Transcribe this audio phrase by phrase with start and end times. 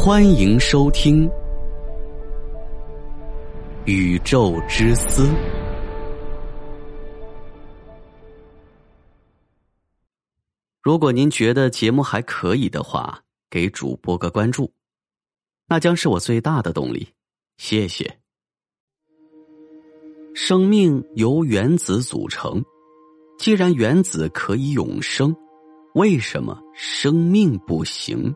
[0.00, 1.28] 欢迎收听
[3.84, 5.26] 《宇宙之思》。
[10.80, 13.20] 如果您觉得节目还可以的话，
[13.50, 14.72] 给主播个关注，
[15.66, 17.08] 那将是我最大的动力。
[17.56, 18.20] 谢谢。
[20.32, 22.64] 生命由原子组成，
[23.36, 25.34] 既然原子可以永生，
[25.94, 28.32] 为什么生命不行？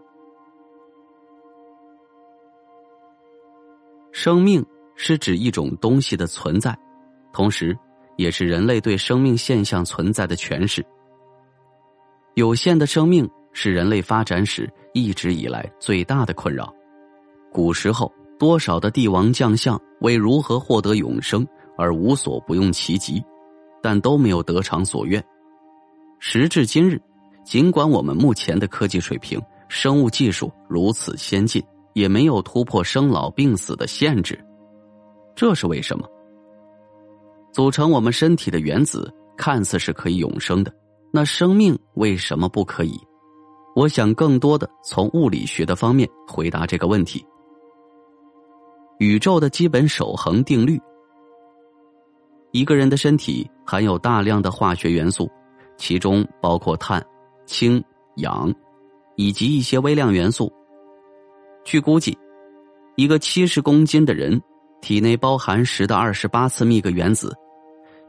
[4.12, 6.78] 生命是指一种东西的存在，
[7.32, 7.76] 同时
[8.16, 10.84] 也是人类对生命现象存在的诠释。
[12.34, 16.72] 有限的生命是人类发展史一直以来最大的困扰。
[17.50, 23.22] 古时候，多少的帝王将相为如何获得永生而无所不用其极，
[23.82, 25.22] 但都没有得偿所愿。
[26.18, 27.00] 时至今日，
[27.44, 31.62] 尽管我们目前的科技水平、生物技术如此先进。
[31.94, 34.38] 也没有突破生老病死的限制，
[35.34, 36.08] 这是为什么？
[37.52, 40.72] 组成我们身体的原子看似是可以永生的，
[41.12, 42.98] 那生命为什么不可以？
[43.74, 47.24] 我想更多的从物理学的方面回答这个问题。
[48.98, 50.80] 宇宙的基本守恒定律：
[52.52, 55.30] 一个人的身体含有大量的化学元素，
[55.76, 57.04] 其中包括碳、
[57.46, 57.82] 氢、
[58.16, 58.52] 氧，
[59.16, 60.52] 以及一些微量元素。
[61.64, 62.16] 据估计，
[62.96, 64.40] 一个七十公斤的人
[64.80, 67.34] 体内包含十的二十八次幂个原子，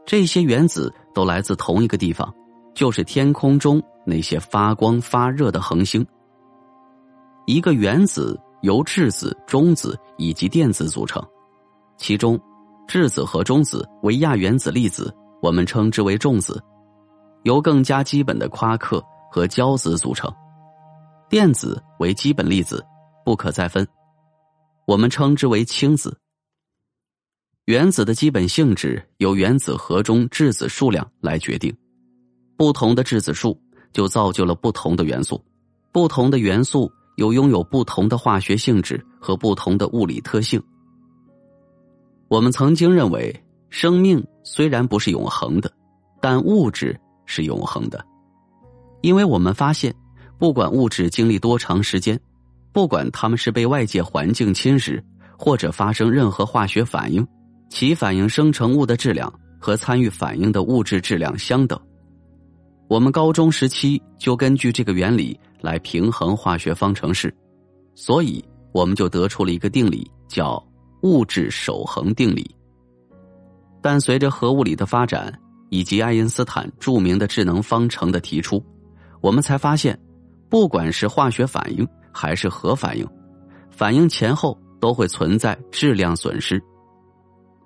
[0.06, 2.34] 这些原子都来自同一个地方，
[2.74, 6.06] 就是天空中那些发光发热的恒星。
[7.46, 11.24] 一个原子由质子、中子以及电子组成，
[11.98, 12.40] 其中
[12.88, 16.58] 质子和中子为亚原子粒子，我们称之为重子；
[17.44, 20.34] 由更加基本的夸克和胶子组成，
[21.30, 22.84] 电子为基本粒子。
[23.24, 23.88] 不可再分，
[24.86, 26.18] 我们称之为氢子。
[27.66, 31.74] 原子的基本性质由原子核中质子数量来决定，
[32.58, 33.58] 不同的质子数
[33.94, 35.42] 就造就了不同的元素，
[35.92, 40.62] 不同的元素又拥有不同的化学性质和不同的物理特性。
[42.28, 43.34] 我们曾经认为，
[43.70, 45.72] 生命虽然不是永恒的，
[46.20, 48.06] 但物质是永恒的，
[49.02, 49.96] 因为我们发现，
[50.38, 52.20] 不管物质经历多长时间。
[52.73, 55.01] 不管它们是被外界环境侵蚀，
[55.38, 57.25] 或者发生任何化学反应，
[57.69, 61.79] 其反应生成物的质量和参与反应的物质质量相等。
[62.89, 67.34] 我们高中时期就根据这个原理来平衡化学方程式，
[67.94, 70.61] 所以我们就得出了一个定理，叫
[71.03, 72.55] 物质守恒定理。
[73.81, 75.31] 但随着核物理的发展
[75.69, 78.63] 以及爱因斯坦著名的智能方程的提出，
[79.22, 79.97] 我们才发现，
[80.50, 81.88] 不管是化学反应。
[82.13, 83.06] 还是核反应，
[83.72, 86.62] 反应前后都会存在质量损失，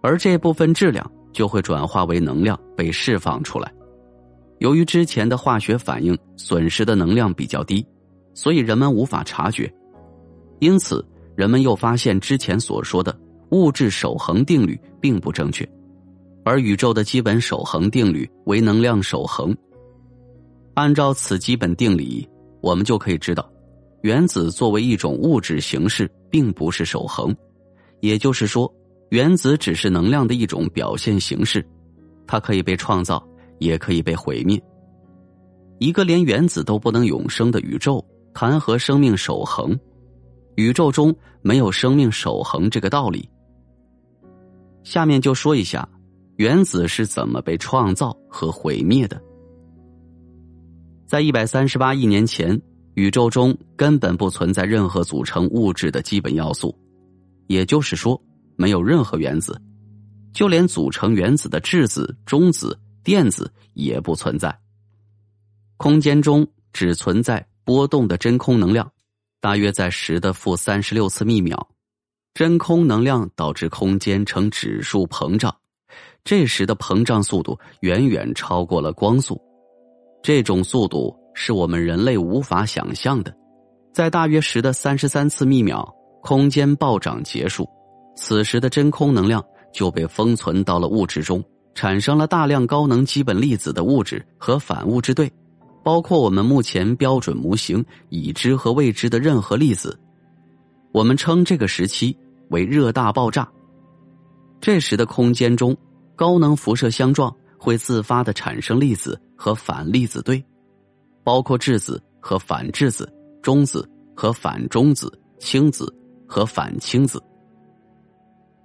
[0.01, 3.71] 而这部分质量就会转化为能量被释放出来。
[4.59, 7.85] 由于之前的化学反应损失的能量比较低，
[8.33, 9.71] 所以人们无法察觉。
[10.59, 11.05] 因此，
[11.35, 13.15] 人们又发现之前所说的
[13.51, 15.67] 物质守恒定律并不正确，
[16.43, 19.55] 而宇宙的基本守恒定律为能量守恒。
[20.73, 22.27] 按照此基本定理，
[22.61, 23.47] 我们就可以知道。
[24.01, 27.35] 原子作为一种物质形式，并不是守恒，
[27.99, 28.71] 也就是说，
[29.09, 31.65] 原子只是能量的一种表现形式，
[32.27, 33.21] 它可以被创造，
[33.59, 34.61] 也可以被毁灭。
[35.79, 38.03] 一个连原子都不能永生的宇宙，
[38.33, 39.77] 谈何生命守恒？
[40.55, 43.27] 宇宙中没有生命守恒这个道理。
[44.83, 45.87] 下面就说一下，
[46.37, 49.21] 原子是怎么被创造和毁灭的。
[51.07, 52.61] 在一百三十八亿年前。
[52.97, 56.75] 宇宙中根本不存在任何组成物质的基本要素，
[57.45, 58.19] 也就是说，
[58.55, 59.61] 没有任何原子，
[60.33, 64.59] 就连组成原子的质子、中子、电子也不存在。
[65.77, 68.91] 空间中只存在波动的真空能量，
[69.39, 71.69] 大约在十的负三十六次密秒。
[72.33, 75.55] 真空能量导致空间呈指数膨胀，
[76.23, 79.39] 这时的膨胀速度远远超过了光速，
[80.23, 81.15] 这种速度。
[81.39, 83.31] 是我们人类无法想象的，
[83.93, 85.87] 在大约十的三十三次密秒，
[86.19, 87.69] 空间暴涨结束，
[88.15, 89.41] 此时的真空能量
[89.71, 91.41] 就被封存到了物质中，
[91.75, 95.31] 产生了大量高能基本粒子的物质和反物质对，
[95.83, 99.97] 包括我们目前标准模型已知和未知的任何粒子。
[100.91, 102.17] 我们称这个时期
[102.49, 103.47] 为热大爆炸。
[104.59, 105.77] 这时的空间中，
[106.15, 110.43] 高能辐射相撞会自发的产生粒子和反粒子对。
[111.27, 113.85] 包括质子和反质子、中子
[114.15, 115.93] 和反中子、氢子
[116.25, 117.21] 和反氢子，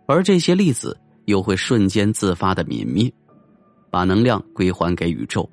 [0.06, 3.12] 而这些粒子又会瞬间自发的泯灭，
[3.90, 5.50] 把能量归还给宇宙。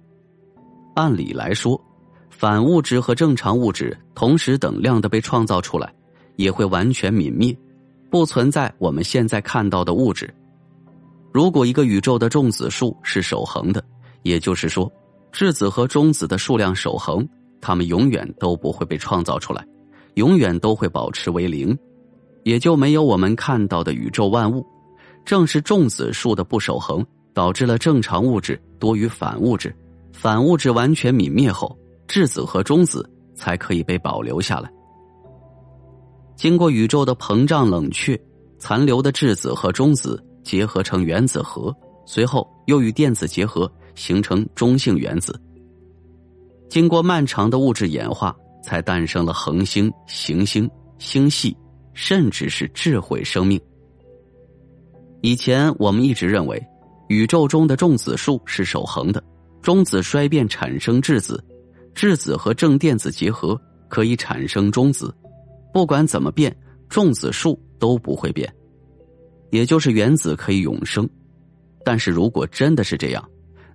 [0.94, 1.84] 按理来说，
[2.30, 5.92] 反物质和正常物质同时等量的被创造出来，
[6.36, 7.58] 也会完全泯灭，
[8.12, 10.32] 不存在我们现在看到的物质。
[11.34, 13.84] 如果一个宇宙的重子数是守恒的，
[14.22, 14.92] 也就是说，
[15.32, 17.28] 质子和中子的数量守恒，
[17.62, 19.66] 它们永远都不会被创造出来，
[20.16, 21.78] 永远都会保持为零，
[22.44, 24.66] 也就没有我们看到的宇宙万物。
[25.26, 29.76] 正是重子数的不守恒，导致了正常物质多于反物质，
[30.12, 31.78] 反物质完全泯灭后，
[32.08, 34.72] 质子和中子才可以被保留下来。
[36.36, 38.20] 经过宇宙的膨胀冷却，
[38.58, 40.24] 残留的质子和中子。
[40.42, 45.38] 结合成原子核，随后又与电子结合，形成中性原子。
[46.70, 51.56] 经过漫长的物质演化，才诞生了恒星、行星、星系，
[51.94, 53.60] 甚至是智慧生命。
[55.22, 56.66] 以前我们一直认为，
[57.10, 59.22] 宇宙中的重子数是守恒的，
[59.62, 61.44] 中子衰变产生质子，
[61.94, 63.60] 质子和正电子结合
[63.90, 65.14] 可以产生中子，
[65.74, 66.56] 不管怎么变，
[66.88, 68.50] 重子数都不会变。
[69.50, 71.10] 也就是原子可以永生，
[71.84, 73.30] 但是如果真的是这样，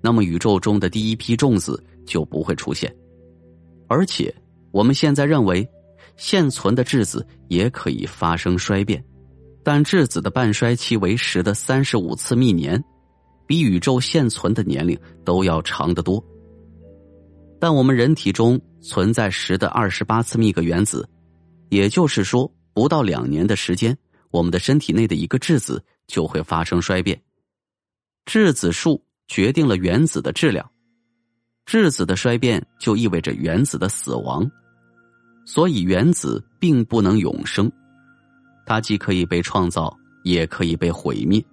[0.04, 2.94] 那么宇宙中的第一批重子就不会出现。
[3.88, 4.32] 而且
[4.70, 5.66] 我们现在认为，
[6.18, 9.02] 现存的质子也可以发生衰变，
[9.62, 12.84] 但质子的半衰期为十的三十五次幂年，
[13.46, 16.22] 比宇宙现存的年龄都要长得多。
[17.58, 21.08] 但我们人体中存在十的二十八次幂个原子，
[21.70, 23.96] 也就是说，不到两年的时间。
[24.30, 27.22] 我们的身体内的一个质子就会发生衰变，
[28.26, 30.68] 质子数决定了原子的质量，
[31.66, 34.48] 质子的衰变就意味着原子的死亡，
[35.46, 37.70] 所以原子并不能永生，
[38.66, 41.44] 它既可以被创造，也可以被毁灭。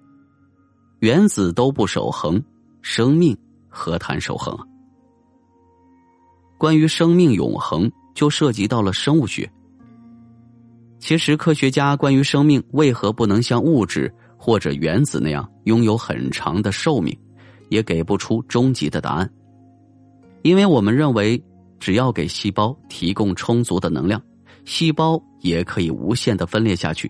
[0.99, 2.41] 原子都不守恒，
[2.81, 3.35] 生命
[3.67, 4.65] 何谈守恒啊？
[6.57, 9.51] 关于生命永恒，就涉及到了生物学。
[10.99, 17.17] 其实，科学家关于生命为何不能像物质或者原子那样拥有很长的寿命，
[17.71, 19.27] 也给不出终极的答案。
[20.43, 21.41] 因为我们认为，
[21.79, 24.21] 只要给细胞提供充足的能量，
[24.65, 27.09] 细胞也可以无限的分裂下去。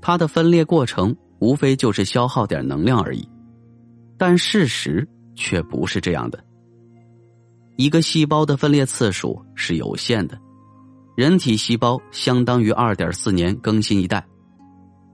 [0.00, 3.28] 它的分裂过程无非就是消耗点能量而已。
[4.16, 6.38] 但事实却不是这样的。
[7.76, 10.38] 一个细胞的分裂次数是有限的。
[11.16, 14.24] 人体细胞相当于二点四年更新一代。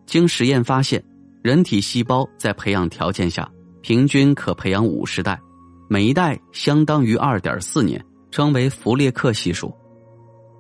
[0.05, 1.03] 经实验发现，
[1.43, 3.49] 人体细胞在培养条件下，
[3.87, 5.41] 平均可培养五十代，
[5.89, 9.73] 每一代相当于二点四年，称为弗列克系数。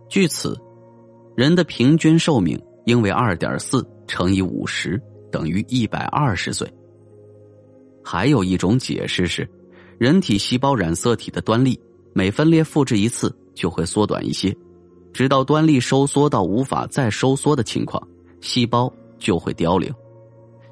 [0.08, 0.56] 据此，
[1.34, 5.02] 人的平均寿命应为二点四乘以五十
[5.32, 6.72] 等于一百二十岁。
[8.04, 9.50] 还有一种解释是，
[9.98, 11.76] 人体细胞染色体的端粒
[12.14, 14.56] 每分裂复制一次就会缩短一些。
[15.12, 18.00] 直到端粒收缩到无法再收缩的情况，
[18.40, 18.88] 细胞
[19.18, 19.92] 就会凋零。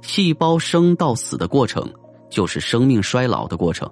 [0.03, 1.93] 细胞生到死的过程，
[2.35, 3.89] 就是生命衰老的过程。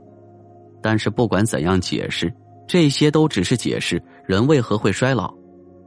[0.82, 2.34] 但是不管怎样解释，
[2.66, 5.32] 这些都只是解释人为何会衰老，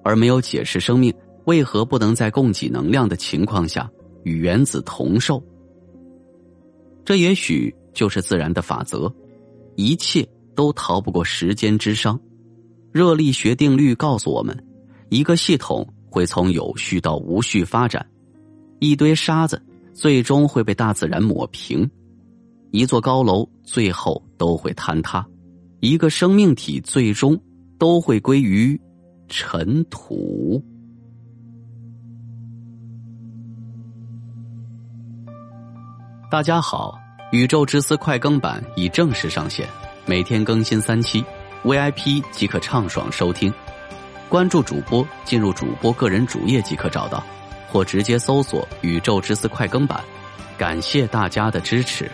[0.06, 1.14] 而没有解释生命
[1.48, 3.92] 为何不能在供给能量的情况下
[4.24, 5.44] 与原子同寿。
[7.04, 9.14] 这也许就是自然的法则，
[9.76, 10.26] 一切
[10.56, 12.18] 都逃不过时间之伤。
[12.94, 14.58] 热力学定律告诉我们，
[15.10, 18.06] 一个系统会从有序到无序发展。
[18.80, 19.62] 一堆沙子
[19.94, 21.90] 最终会被大自然抹平，
[22.76, 25.26] 一座高楼最后都会坍塌，
[25.80, 27.40] 一个生命体最终
[27.80, 28.78] 都会归于
[29.30, 30.62] 尘土。
[36.30, 37.00] 大家好，
[37.32, 39.66] 宇宙之思快更版已正式上线，
[40.06, 41.24] 每天更新三期。
[41.64, 43.54] VIP 即可畅爽收听，
[44.28, 47.24] 关注主播，进入主播个人主页即可找到，
[47.70, 50.04] 或直接搜索“宇宙之思快更版”。
[50.60, 52.12] 感谢大家的支持。